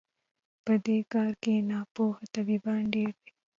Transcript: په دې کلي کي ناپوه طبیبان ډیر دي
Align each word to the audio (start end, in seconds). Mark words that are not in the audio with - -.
په 0.63 0.73
دې 0.85 0.97
کلي 1.11 1.35
کي 1.43 1.55
ناپوه 1.69 2.11
طبیبان 2.33 2.81
ډیر 2.93 3.11
دي 3.23 3.29